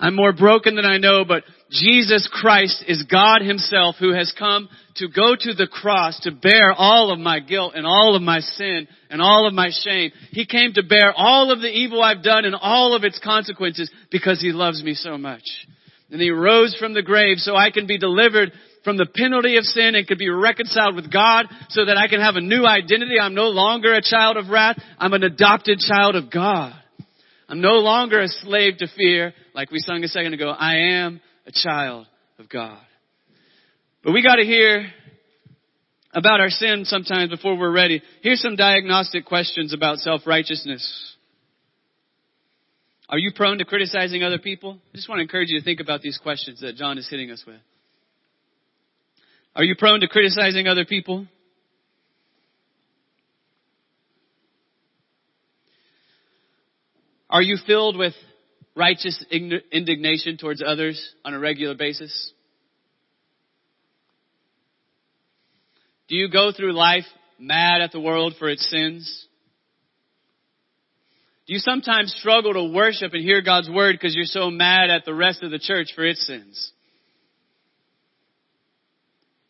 [0.00, 4.68] I'm more broken than I know, but Jesus Christ is God himself who has come
[4.96, 8.40] to go to the cross to bear all of my guilt and all of my
[8.40, 10.12] sin and all of my shame.
[10.30, 13.90] He came to bear all of the evil I've done and all of its consequences
[14.10, 15.42] because he loves me so much.
[16.10, 18.52] And he rose from the grave so I can be delivered
[18.84, 22.20] from the penalty of sin and could be reconciled with God so that I can
[22.20, 23.18] have a new identity.
[23.20, 24.80] I'm no longer a child of wrath.
[24.98, 26.72] I'm an adopted child of God.
[27.48, 30.50] I'm no longer a slave to fear, like we sung a second ago.
[30.50, 32.06] I am a child
[32.38, 32.78] of God.
[34.04, 34.86] But we gotta hear
[36.14, 38.00] about our sin sometimes before we're ready.
[38.22, 41.16] Here's some diagnostic questions about self-righteousness.
[43.08, 44.78] Are you prone to criticizing other people?
[44.94, 47.32] I just want to encourage you to think about these questions that John is hitting
[47.32, 47.58] us with.
[49.56, 51.26] Are you prone to criticizing other people?
[57.28, 58.14] Are you filled with
[58.78, 62.32] righteous indignation towards others on a regular basis?
[66.08, 67.04] Do you go through life
[67.38, 69.26] mad at the world for its sins?
[71.46, 75.04] Do you sometimes struggle to worship and hear God's word because you're so mad at
[75.04, 76.72] the rest of the church for its sins?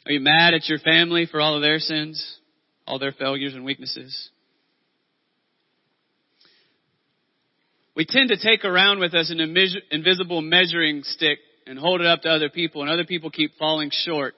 [0.07, 2.39] Are you mad at your family for all of their sins,
[2.87, 4.31] all their failures and weaknesses?
[7.99, 12.23] We tend to take around with us an invisible measuring stick and hold it up
[12.23, 14.35] to other people, and other people keep falling short.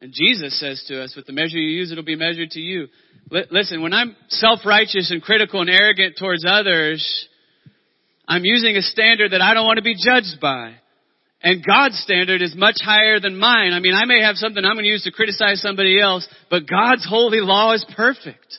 [0.00, 2.88] And Jesus says to us, with the measure you use, it'll be measured to you.
[3.32, 7.28] L- listen, when I'm self-righteous and critical and arrogant towards others,
[8.26, 10.74] I'm using a standard that I don't want to be judged by.
[11.44, 13.74] And God's standard is much higher than mine.
[13.74, 16.68] I mean, I may have something I'm going to use to criticize somebody else, but
[16.68, 18.58] God's holy law is perfect.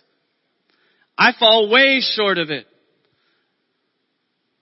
[1.18, 2.68] I fall way short of it.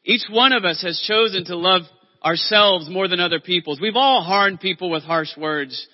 [0.04, 1.82] Each one of us has chosen to love
[2.24, 3.80] ourselves more than other people's.
[3.80, 5.88] We've all harmed people with harsh words.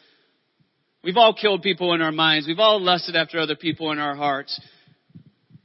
[1.03, 2.47] We've all killed people in our minds.
[2.47, 4.59] We've all lusted after other people in our hearts.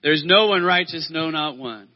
[0.03, 1.88] There's no one righteous, no, not one.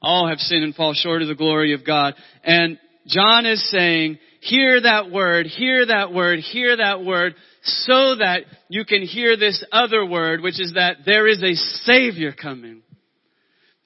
[0.00, 2.14] All have sinned and fall short of the glory of God.
[2.44, 8.40] And John is saying, hear that word, hear that word, hear that word, so that
[8.68, 12.82] you can hear this other word, which is that there is a Savior coming.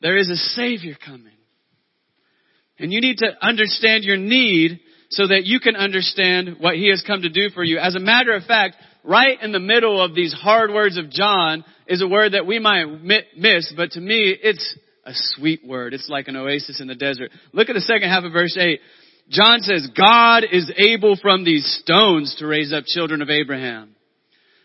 [0.00, 1.32] There is a Savior coming.
[2.80, 7.04] And you need to understand your need so that you can understand what He has
[7.06, 7.78] come to do for you.
[7.78, 11.64] As a matter of fact, right in the middle of these hard words of John
[11.86, 12.84] is a word that we might
[13.36, 15.94] miss, but to me, it's a sweet word.
[15.94, 17.32] It's like an oasis in the desert.
[17.52, 18.80] Look at the second half of verse 8.
[19.30, 23.94] John says, God is able from these stones to raise up children of Abraham.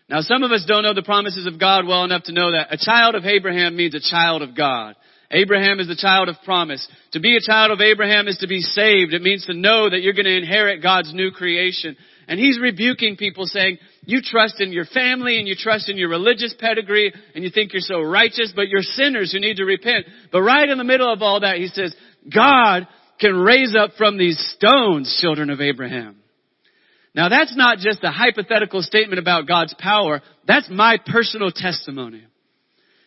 [0.08, 2.72] Now some of us don't know the promises of God well enough to know that
[2.72, 4.94] a child of Abraham means a child of God.
[5.30, 6.86] Abraham is the child of promise.
[7.12, 9.12] To be a child of Abraham is to be saved.
[9.12, 11.96] It means to know that you're going to inherit God's new creation.
[12.28, 16.08] And he's rebuking people saying, you trust in your family and you trust in your
[16.08, 20.06] religious pedigree and you think you're so righteous, but you're sinners who need to repent.
[20.32, 21.94] But right in the middle of all that, he says,
[22.32, 22.86] God
[23.20, 26.16] can raise up from these stones children of Abraham.
[27.14, 30.20] Now that's not just a hypothetical statement about God's power.
[30.46, 32.24] That's my personal testimony.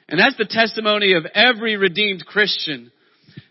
[0.09, 2.91] And that's the testimony of every redeemed Christian.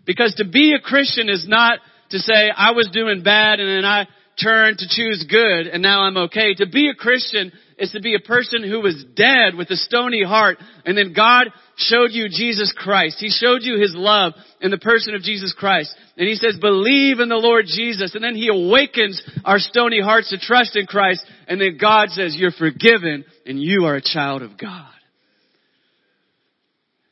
[0.05, 1.79] Because to be a Christian is not
[2.11, 4.09] to say, I was doing bad and then I
[4.43, 6.55] turned to choose good and now I'm okay.
[6.55, 10.25] To be a Christian is to be a person who was dead with a stony
[10.25, 13.19] heart and then God showed you Jesus Christ.
[13.21, 15.95] He showed you His love in the person of Jesus Christ.
[16.17, 18.17] And He says, believe in the Lord Jesus.
[18.17, 21.25] And then He awakens our stony hearts to trust in Christ.
[21.47, 24.91] And then God says, you're forgiven and you are a child of God.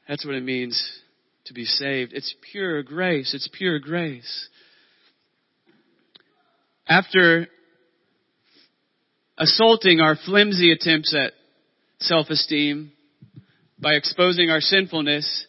[0.09, 0.81] That's what it means
[1.47, 2.13] to be saved.
[2.13, 3.35] It's pure grace.
[3.35, 4.49] It's pure grace.
[6.89, 7.49] After
[9.37, 11.33] assaulting our flimsy attempts at
[12.01, 12.93] self-esteem
[13.79, 15.47] by exposing our sinfulness,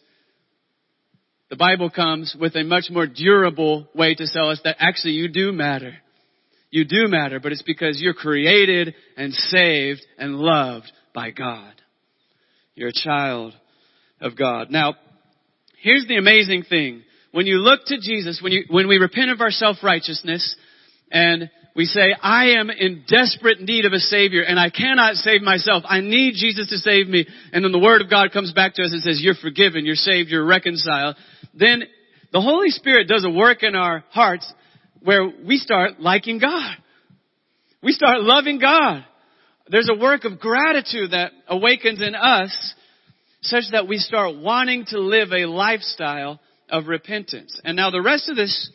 [1.50, 5.28] the Bible comes with a much more durable way to tell us that actually you
[5.28, 5.94] do matter.
[6.70, 11.72] You do matter, but it's because you're created and saved and loved by God.
[12.74, 13.54] You're a child
[14.20, 14.70] of God.
[14.70, 14.94] Now,
[15.80, 17.02] here's the amazing thing.
[17.32, 20.56] When you look to Jesus, when you, when we repent of our self-righteousness
[21.10, 25.42] and we say, I am in desperate need of a Savior and I cannot save
[25.42, 25.84] myself.
[25.86, 27.26] I need Jesus to save me.
[27.52, 29.94] And then the Word of God comes back to us and says, you're forgiven, you're
[29.94, 31.16] saved, you're reconciled.
[31.54, 31.84] Then
[32.32, 34.52] the Holy Spirit does a work in our hearts
[35.02, 36.76] where we start liking God.
[37.82, 39.04] We start loving God.
[39.68, 42.74] There's a work of gratitude that awakens in us
[43.40, 47.60] such that we start wanting to live a lifestyle of repentance.
[47.64, 48.70] And now the rest of this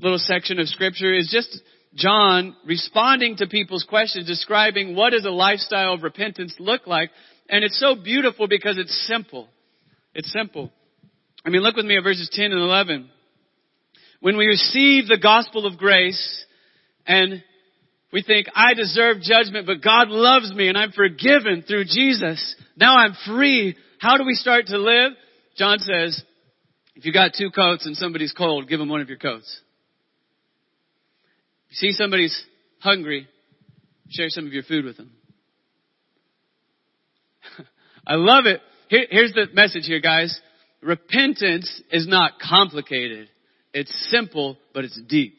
[0.00, 1.60] little section of scripture is just
[1.94, 7.10] John responding to people's questions, describing what does a lifestyle of repentance look like.
[7.48, 9.48] And it's so beautiful because it's simple.
[10.14, 10.70] It's simple.
[11.44, 13.10] I mean, look with me at verses 10 and 11.
[14.20, 16.44] When we receive the gospel of grace
[17.06, 17.42] and
[18.12, 22.56] we think, I deserve judgment, but God loves me and I'm forgiven through Jesus.
[22.76, 23.76] Now I'm free.
[24.00, 25.12] How do we start to live?
[25.56, 26.22] John says,
[26.96, 29.60] if you got two coats and somebody's cold, give them one of your coats.
[31.66, 32.44] If you see somebody's
[32.80, 33.28] hungry,
[34.08, 35.12] share some of your food with them.
[38.06, 38.60] I love it.
[38.88, 40.40] Here, here's the message here, guys.
[40.82, 43.28] Repentance is not complicated.
[43.72, 45.38] It's simple, but it's deep.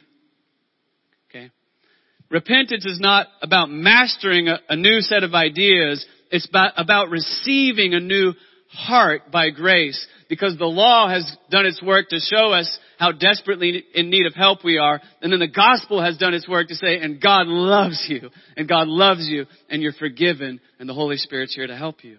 [2.32, 6.05] Repentance is not about mastering a, a new set of ideas.
[6.32, 8.34] It's about, about receiving a new
[8.69, 13.84] heart by grace because the law has done its work to show us how desperately
[13.93, 15.01] in need of help we are.
[15.21, 18.65] And then the gospel has done its work to say, and God loves you, and
[18.65, 22.17] God loves you, and you're forgiven, and the Holy Spirit's here to help you.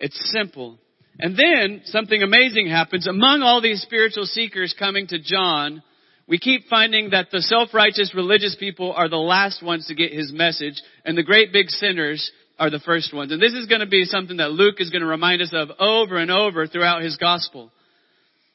[0.00, 0.78] It's simple.
[1.18, 3.06] And then something amazing happens.
[3.06, 5.82] Among all these spiritual seekers coming to John,
[6.26, 10.32] we keep finding that the self-righteous religious people are the last ones to get his
[10.32, 13.30] message, and the great big sinners are the first ones.
[13.30, 15.70] And this is going to be something that Luke is going to remind us of
[15.78, 17.70] over and over throughout his gospel.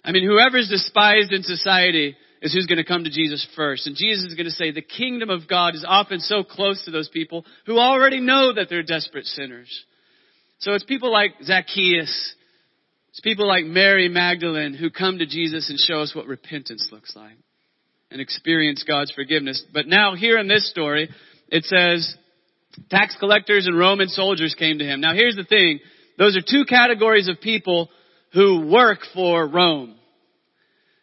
[0.03, 3.86] I mean, whoever's despised in society is who's going to come to Jesus first.
[3.86, 6.91] And Jesus is going to say the kingdom of God is often so close to
[6.91, 9.86] those people who already know that they're desperate sinners.
[10.59, 12.36] So it's people like Zacchaeus.
[13.09, 17.15] It's people like Mary Magdalene who come to Jesus and show us what repentance looks
[17.15, 17.36] like
[18.12, 19.64] and experience God's forgiveness.
[19.74, 21.10] But now here in this story,
[21.49, 22.16] it says
[22.89, 25.01] Tax collectors and Roman soldiers came to him.
[25.01, 25.80] Now here's the thing.
[26.18, 27.89] Those are two categories of people
[28.34, 29.95] who work for Rome.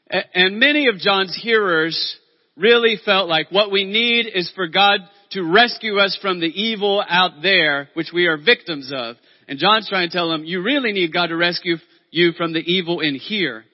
[0.08, 2.16] And many of John's hearers
[2.56, 5.00] really felt like what we need is for God
[5.32, 9.16] to rescue us from the evil out there, which we are victims of.
[9.48, 11.76] And John's trying to tell them, you really need God to rescue
[12.10, 13.64] you from the evil in here,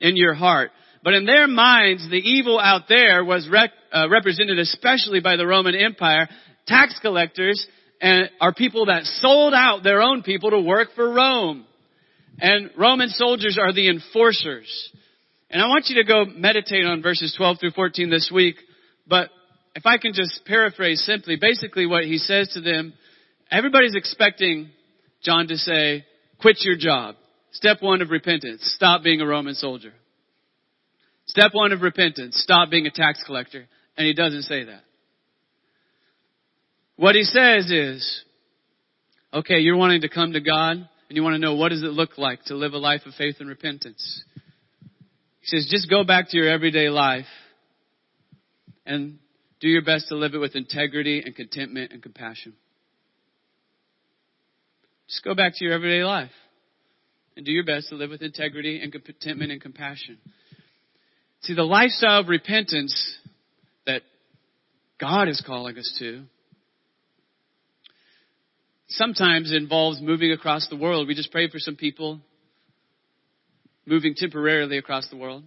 [0.00, 0.70] in your heart.
[1.06, 5.46] But in their minds, the evil out there was rec- uh, represented especially by the
[5.46, 6.28] Roman Empire
[6.66, 7.64] tax collectors
[8.00, 11.64] and are people that sold out their own people to work for Rome.
[12.40, 14.90] And Roman soldiers are the enforcers.
[15.48, 18.56] And I want you to go meditate on verses 12 through 14 this week.
[19.06, 19.30] But
[19.76, 22.94] if I can just paraphrase simply, basically what he says to them,
[23.48, 24.70] everybody's expecting
[25.22, 26.04] John to say,
[26.40, 27.14] quit your job.
[27.52, 29.92] Step one of repentance, stop being a Roman soldier.
[31.36, 33.66] Step one of repentance, stop being a tax collector.
[33.98, 34.80] And he doesn't say that.
[36.96, 38.24] What he says is,
[39.34, 41.88] okay, you're wanting to come to God and you want to know what does it
[41.92, 44.24] look like to live a life of faith and repentance.
[45.40, 47.26] He says, just go back to your everyday life
[48.86, 49.18] and
[49.60, 52.54] do your best to live it with integrity and contentment and compassion.
[55.06, 56.30] Just go back to your everyday life
[57.36, 60.16] and do your best to live with integrity and contentment and compassion.
[61.46, 63.16] See, the lifestyle of repentance
[63.86, 64.02] that
[65.00, 66.24] God is calling us to
[68.88, 71.06] sometimes involves moving across the world.
[71.06, 72.18] We just prayed for some people
[73.86, 75.44] moving temporarily across the world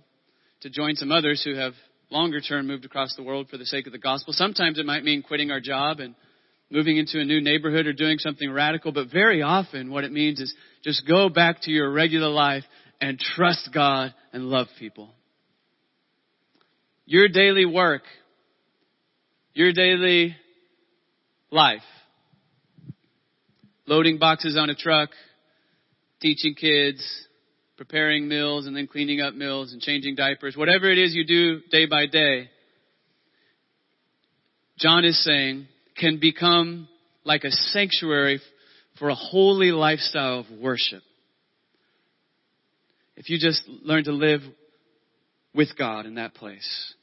[0.62, 1.74] to join some others who have
[2.10, 4.32] longer term moved across the world for the sake of the gospel.
[4.32, 6.16] Sometimes it might mean quitting our job and
[6.70, 10.40] moving into a new neighborhood or doing something radical, but very often what it means
[10.40, 12.64] is just go back to your regular life
[13.02, 15.14] and trust God and love people.
[17.10, 18.04] Your daily work,
[19.56, 20.36] your daily
[21.50, 21.82] life
[23.88, 25.10] loading boxes on a truck,
[26.22, 27.04] teaching kids,
[27.78, 31.62] preparing meals and then cleaning up meals and changing diapers, whatever it is you do
[31.72, 32.52] day by day,
[34.78, 36.88] John is saying can become
[37.24, 38.40] like a sanctuary
[39.00, 41.02] for a holy lifestyle of worship.
[43.16, 44.42] If you just learn to live
[45.56, 46.94] with God in that place.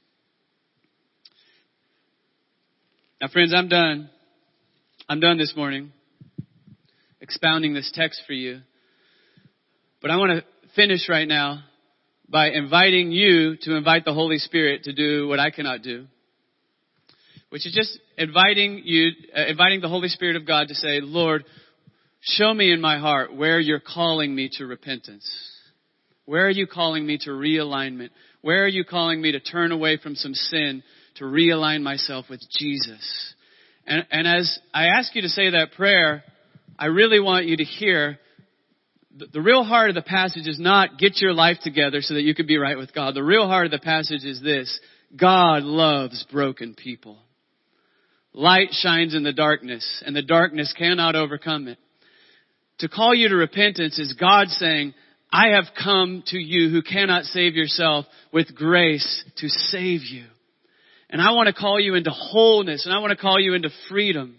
[3.19, 4.11] Now friends, I'm done.
[5.09, 5.91] I'm done this morning
[7.23, 8.61] expounding this text for you.
[10.03, 10.45] But I want to
[10.75, 11.63] finish right now
[12.29, 16.07] by inviting you to invite the Holy Spirit to do what I cannot do.
[17.49, 21.45] Which is just inviting you, uh, inviting the Holy Spirit of God to say, Lord,
[22.21, 25.27] show me in my heart where you're calling me to repentance.
[26.27, 28.11] Where are you calling me to realignment?
[28.43, 30.83] Where are you calling me to turn away from some sin
[31.17, 33.35] to realign myself with Jesus?
[33.87, 36.25] And, and as I ask you to say that prayer,
[36.79, 38.19] I really want you to hear
[39.17, 42.23] the, the real heart of the passage is not get your life together so that
[42.23, 43.15] you can be right with God.
[43.15, 44.79] The real heart of the passage is this
[45.17, 47.19] God loves broken people.
[48.33, 51.79] Light shines in the darkness and the darkness cannot overcome it.
[52.81, 54.93] To call you to repentance is God saying,
[55.33, 60.27] I have come to you who cannot save yourself with grace to save you.
[61.09, 63.71] And I want to call you into wholeness and I want to call you into
[63.89, 64.37] freedom.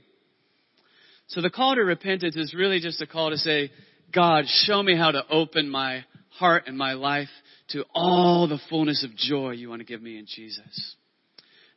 [1.27, 3.71] So the call to repentance is really just a call to say,
[4.13, 7.29] God, show me how to open my heart and my life
[7.69, 10.95] to all the fullness of joy you want to give me in Jesus.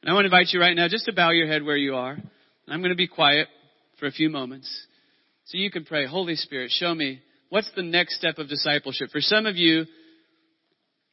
[0.02, 1.96] And I want to invite you right now just to bow your head where you
[1.96, 2.16] are.
[2.68, 3.48] I'm going to be quiet
[3.98, 4.86] for a few moments
[5.50, 9.10] so you can pray, Holy Spirit, show me what's the next step of discipleship.
[9.10, 9.84] For some of you,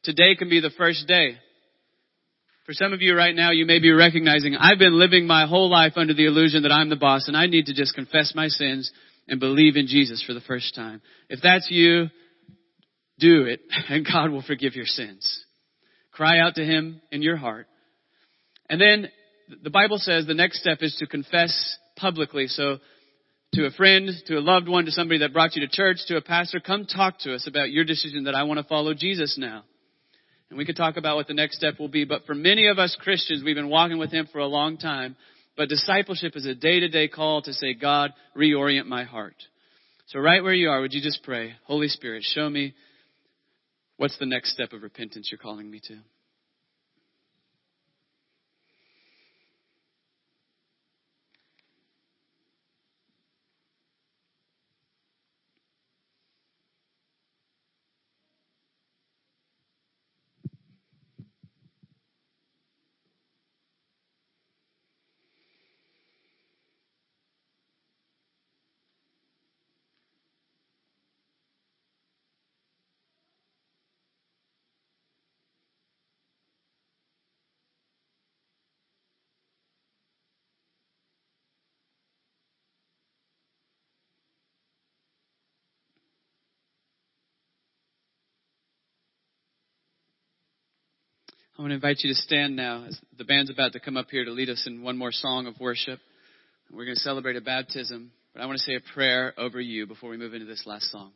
[0.04, 1.38] today can be the first day.
[2.68, 5.70] For some of you right now, you may be recognizing, I've been living my whole
[5.70, 8.48] life under the illusion that I'm the boss and I need to just confess my
[8.48, 8.92] sins
[9.26, 11.00] and believe in Jesus for the first time.
[11.30, 12.08] If that's you,
[13.18, 15.46] do it and God will forgive your sins.
[16.12, 17.68] Cry out to Him in your heart.
[18.68, 19.08] And then
[19.62, 22.48] the Bible says the next step is to confess publicly.
[22.48, 22.80] So
[23.54, 26.18] to a friend, to a loved one, to somebody that brought you to church, to
[26.18, 29.38] a pastor, come talk to us about your decision that I want to follow Jesus
[29.38, 29.64] now.
[30.50, 32.04] And we could talk about what the next step will be.
[32.04, 35.16] But for many of us Christians, we've been walking with Him for a long time.
[35.56, 39.34] But discipleship is a day to day call to say, God, reorient my heart.
[40.06, 42.74] So right where you are, would you just pray, Holy Spirit, show me
[43.98, 45.98] what's the next step of repentance you're calling me to?
[91.58, 94.06] I want to invite you to stand now as the band's about to come up
[94.12, 95.98] here to lead us in one more song of worship.
[96.70, 99.84] We're going to celebrate a baptism, but I want to say a prayer over you
[99.88, 101.10] before we move into this last song.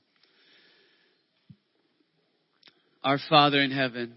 [3.05, 4.17] Our Father in heaven,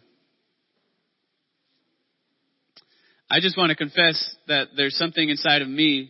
[3.30, 6.10] I just want to confess that there's something inside of me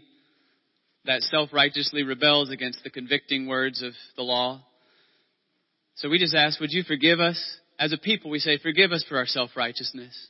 [1.04, 4.64] that self-righteously rebels against the convicting words of the law.
[5.96, 7.38] So we just ask, would you forgive us?
[7.80, 10.30] As a people, we say, forgive us for our self-righteousness.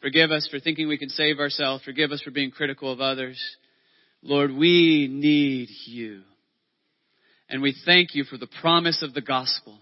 [0.00, 1.84] Forgive us for thinking we can save ourselves.
[1.84, 3.42] Forgive us for being critical of others.
[4.22, 6.22] Lord, we need you.
[7.48, 9.78] And we thank you for the promise of the gospel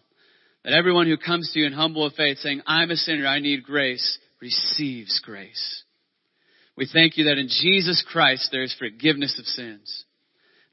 [0.64, 3.64] that everyone who comes to you in humble faith saying, I'm a sinner, I need
[3.64, 5.82] grace, receives grace.
[6.76, 10.04] We thank you that in Jesus Christ there is forgiveness of sins.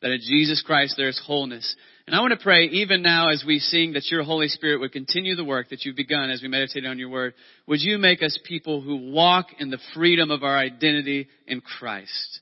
[0.01, 1.75] That in Jesus Christ there is wholeness.
[2.07, 4.91] And I want to pray even now as we sing that your Holy Spirit would
[4.91, 7.33] continue the work that you've begun as we meditate on your word.
[7.67, 12.39] Would you make us people who walk in the freedom of our identity in Christ?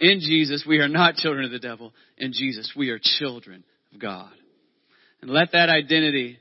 [0.00, 1.92] In Jesus, we are not children of the devil.
[2.18, 4.32] In Jesus, we are children of God.
[5.22, 6.38] And let that identity,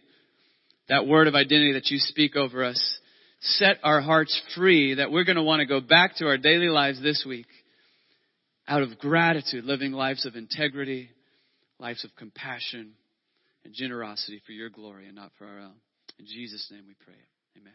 [0.90, 3.00] that word of identity that you speak over us,
[3.40, 6.68] set our hearts free that we're going to want to go back to our daily
[6.68, 7.48] lives this week
[8.68, 11.10] out of gratitude, living lives of integrity,
[11.80, 12.94] lives of compassion
[13.64, 15.76] and generosity for your glory and not for our own.
[16.20, 17.14] In Jesus' name we pray.
[17.58, 17.74] Amen.